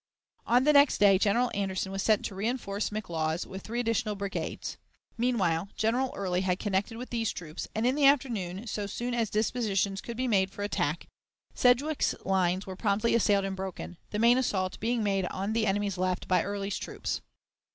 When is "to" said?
2.25-2.33